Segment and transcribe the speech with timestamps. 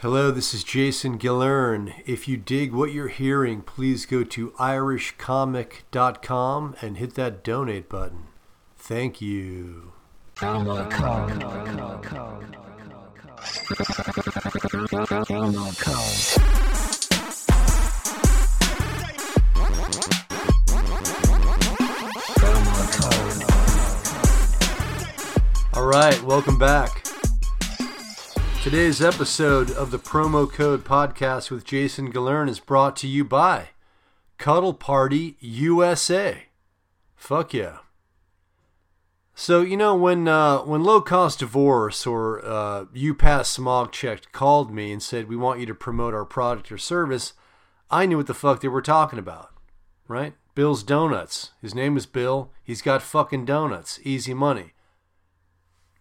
[0.00, 1.92] Hello, this is Jason Gillearn.
[2.06, 8.28] If you dig what you're hearing, please go to irishcomic.com and hit that donate button.
[8.78, 9.92] Thank you.
[10.40, 10.64] All
[25.84, 26.99] right, welcome back.
[28.62, 33.70] Today's episode of the Promo Code Podcast with Jason Gillearn is brought to you by
[34.36, 36.48] Cuddle Party USA.
[37.16, 37.78] Fuck yeah.
[39.34, 44.70] So you know when uh, when Low Cost Divorce or uh, UPass Smog Checked called
[44.70, 47.32] me and said we want you to promote our product or service,
[47.90, 49.54] I knew what the fuck they were talking about,
[50.06, 50.34] right?
[50.54, 51.52] Bill's Donuts.
[51.62, 52.52] His name is Bill.
[52.62, 53.98] He's got fucking donuts.
[54.02, 54.74] Easy money.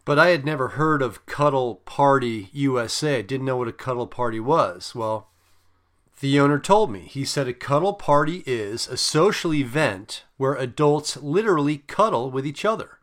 [0.10, 3.22] But I had never heard of Cuddle Party USA.
[3.22, 4.96] Didn't know what a cuddle party was.
[4.96, 5.30] Well,
[6.20, 7.02] the owner told me.
[7.02, 12.66] He said a cuddle party is a social event where adults literally cuddle with each
[12.66, 12.98] other.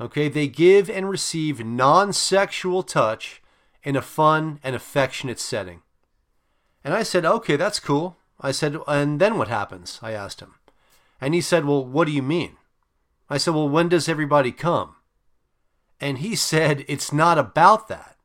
[0.00, 3.40] Okay, they give and receive non sexual touch
[3.84, 5.82] in a fun and affectionate setting.
[6.82, 8.16] And I said, okay, that's cool.
[8.40, 10.00] I said, and then what happens?
[10.02, 10.54] I asked him.
[11.20, 12.56] And he said, well, what do you mean?
[13.30, 14.96] I said, well, when does everybody come?
[16.02, 18.16] And he said, it's not about that.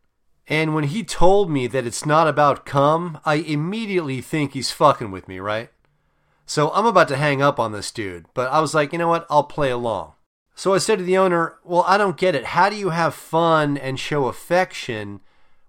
[0.47, 5.11] And when he told me that it's not about come, I immediately think he's fucking
[5.11, 5.69] with me, right?
[6.47, 9.09] So I'm about to hang up on this dude, but I was like, you know
[9.09, 9.27] what?
[9.29, 10.13] I'll play along.
[10.55, 12.45] So I said to the owner, well, I don't get it.
[12.45, 15.19] How do you have fun and show affection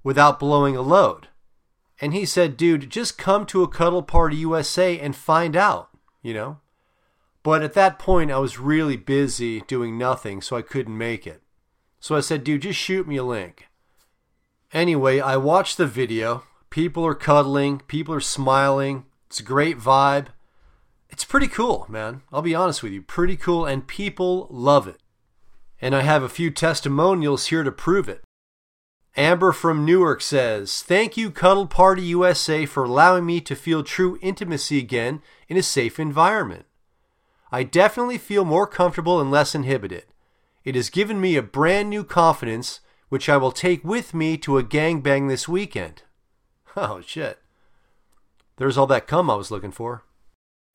[0.03, 1.29] without blowing a load?
[2.01, 5.91] And he said, dude, just come to a Cuddle Party USA and find out,
[6.23, 6.61] you know?
[7.43, 11.43] But at that point, I was really busy doing nothing, so I couldn't make it.
[12.01, 13.69] So I said, dude, just shoot me a link.
[14.73, 16.45] Anyway, I watched the video.
[16.71, 19.05] People are cuddling, people are smiling.
[19.27, 20.27] It's a great vibe.
[21.11, 22.23] It's pretty cool, man.
[22.33, 23.03] I'll be honest with you.
[23.03, 25.01] Pretty cool, and people love it.
[25.81, 28.23] And I have a few testimonials here to prove it.
[29.17, 34.19] Amber from Newark says, Thank you, Cuddle Party USA, for allowing me to feel true
[34.23, 36.67] intimacy again in a safe environment.
[37.51, 40.05] I definitely feel more comfortable and less inhibited.
[40.69, 44.59] It has given me a brand new confidence, which I will take with me to
[44.59, 46.03] a gangbang this weekend.
[46.77, 47.39] Oh, shit.
[48.59, 50.05] There's all that cum I was looking for.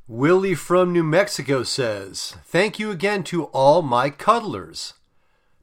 [0.08, 4.96] Willie from New Mexico says, Thank you again to all my cuddlers.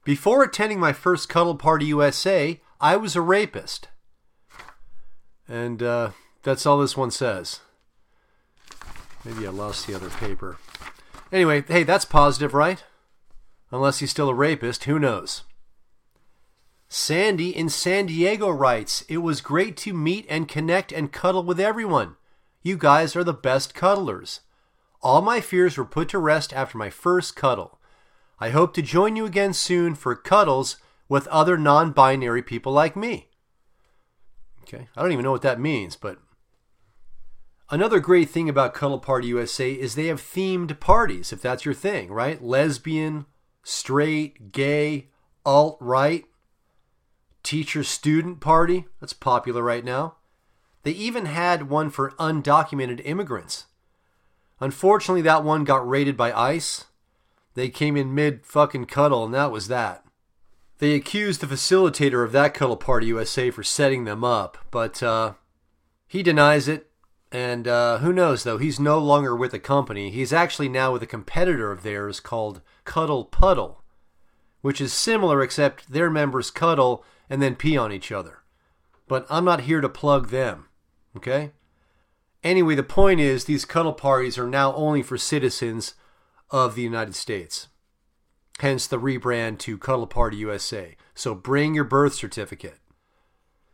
[0.04, 3.88] Before attending my first Cuddle Party USA, I was a rapist.
[5.48, 6.10] And uh,
[6.44, 7.58] that's all this one says.
[9.24, 10.56] Maybe I lost the other paper.
[11.32, 12.84] Anyway, hey, that's positive, right?
[13.70, 15.44] Unless he's still a rapist, who knows?
[16.88, 21.60] Sandy in San Diego writes, It was great to meet and connect and cuddle with
[21.60, 22.16] everyone.
[22.62, 24.41] You guys are the best cuddlers.
[25.00, 27.78] All my fears were put to rest after my first cuddle.
[28.41, 30.78] I hope to join you again soon for cuddles
[31.09, 33.28] with other non binary people like me.
[34.62, 36.19] Okay, I don't even know what that means, but.
[37.72, 41.75] Another great thing about Cuddle Party USA is they have themed parties, if that's your
[41.75, 42.42] thing, right?
[42.42, 43.26] Lesbian,
[43.62, 45.09] straight, gay,
[45.44, 46.25] alt right,
[47.43, 48.87] teacher student party.
[49.00, 50.16] That's popular right now.
[50.82, 53.66] They even had one for undocumented immigrants.
[54.60, 56.84] Unfortunately, that one got raided by ICE.
[57.54, 60.04] They came in mid fucking cuddle, and that was that.
[60.78, 65.34] They accused the facilitator of that Cuddle Party USA for setting them up, but uh,
[66.06, 66.89] he denies it.
[67.32, 68.58] And uh, who knows, though?
[68.58, 70.10] He's no longer with the company.
[70.10, 73.84] He's actually now with a competitor of theirs called Cuddle Puddle,
[74.62, 78.38] which is similar except their members cuddle and then pee on each other.
[79.06, 80.66] But I'm not here to plug them.
[81.16, 81.52] Okay?
[82.42, 85.94] Anyway, the point is these cuddle parties are now only for citizens
[86.50, 87.68] of the United States.
[88.58, 90.97] Hence the rebrand to Cuddle Party USA.
[91.14, 92.78] So bring your birth certificate.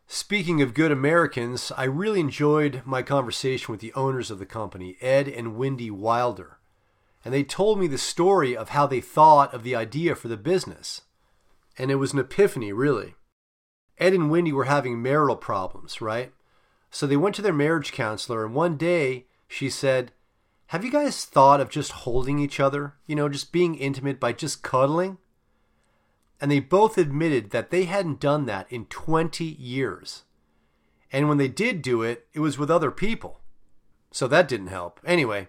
[0.08, 4.96] Speaking of good Americans, I really enjoyed my conversation with the owners of the company,
[5.00, 6.58] Ed and Wendy Wilder.
[7.24, 10.36] And they told me the story of how they thought of the idea for the
[10.36, 11.02] business.
[11.76, 13.16] And it was an epiphany, really.
[13.98, 16.32] Ed and Wendy were having marital problems, right?
[16.88, 20.12] So they went to their marriage counselor, and one day she said,
[20.68, 22.94] Have you guys thought of just holding each other?
[23.06, 25.18] You know, just being intimate by just cuddling?
[26.40, 30.24] And they both admitted that they hadn't done that in 20 years.
[31.10, 33.40] And when they did do it, it was with other people.
[34.10, 35.00] So that didn't help.
[35.04, 35.48] Anyway,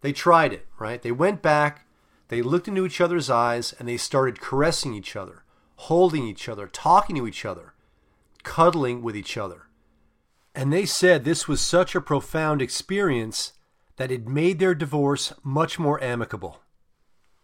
[0.00, 1.00] they tried it, right?
[1.00, 1.86] They went back,
[2.28, 5.44] they looked into each other's eyes, and they started caressing each other,
[5.76, 7.74] holding each other, talking to each other
[8.42, 9.66] cuddling with each other.
[10.54, 13.52] And they said this was such a profound experience
[13.96, 16.60] that it made their divorce much more amicable.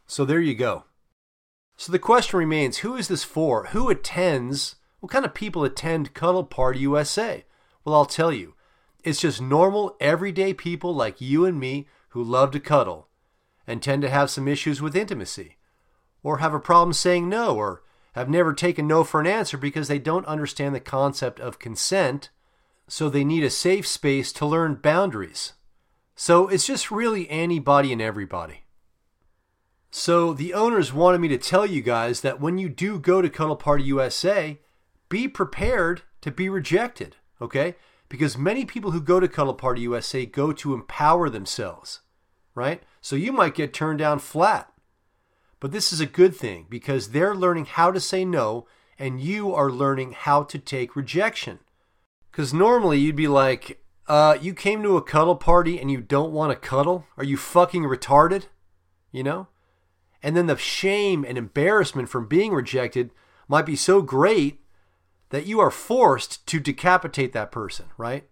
[0.06, 0.84] So there you go.
[1.76, 3.66] So the question remains who is this for?
[3.66, 4.76] Who attends?
[5.00, 7.44] What kind of people attend Cuddle Party USA?
[7.84, 8.54] Well, I'll tell you.
[9.04, 13.08] It's just normal, everyday people like you and me who love to cuddle
[13.66, 15.58] and tend to have some issues with intimacy,
[16.22, 17.82] or have a problem saying no, or
[18.14, 22.30] have never taken no for an answer because they don't understand the concept of consent,
[22.88, 25.52] so they need a safe space to learn boundaries.
[26.14, 28.62] So it's just really anybody and everybody.
[29.98, 33.30] So the owners wanted me to tell you guys that when you do go to
[33.30, 34.60] Cuddle Party USA,
[35.08, 37.76] be prepared to be rejected, okay?
[38.10, 42.00] Because many people who go to Cuddle Party USA go to empower themselves,
[42.54, 42.82] right?
[43.00, 44.70] So you might get turned down flat.
[45.60, 48.66] But this is a good thing because they're learning how to say no
[48.98, 51.60] and you are learning how to take rejection.
[52.30, 56.32] Because normally you'd be like, uh, you came to a cuddle party and you don't
[56.32, 57.06] want to cuddle?
[57.16, 58.48] Are you fucking retarded?
[59.10, 59.48] You know?
[60.26, 63.12] And then the shame and embarrassment from being rejected
[63.46, 64.58] might be so great
[65.30, 68.24] that you are forced to decapitate that person, right?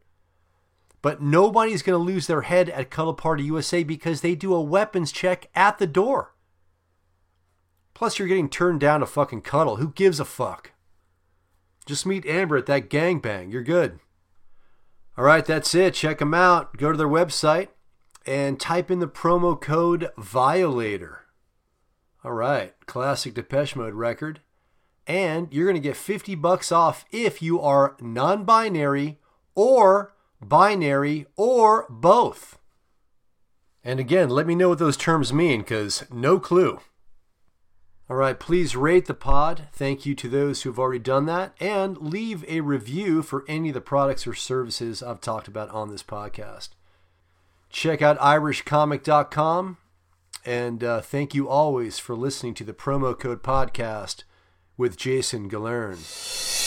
[1.03, 4.61] But nobody's going to lose their head at Cuddle Party USA because they do a
[4.61, 6.35] weapons check at the door.
[7.95, 9.77] Plus, you're getting turned down to fucking cuddle.
[9.77, 10.73] Who gives a fuck?
[11.87, 13.53] Just meet Amber at that gangbang.
[13.53, 14.01] You're good.
[15.17, 15.95] All right, that's it.
[15.95, 16.77] Check them out.
[16.77, 17.69] Go to their website
[18.27, 21.24] and type in the promo code Violator.
[22.25, 24.41] All right, classic Depeche Mode record.
[25.07, 29.19] And you're going to get 50 bucks off if you are non binary
[29.55, 32.59] or binary or both.
[33.85, 36.81] And again, let me know what those terms mean because no clue.
[38.09, 39.69] All right, please rate the pod.
[39.73, 41.55] Thank you to those who have already done that.
[41.61, 45.91] And leave a review for any of the products or services I've talked about on
[45.91, 46.71] this podcast.
[47.69, 49.79] Check out irishcomic.com.
[50.45, 54.25] And uh, thank you always for listening to the promo code podcast
[54.77, 56.64] with Jason Gillearn.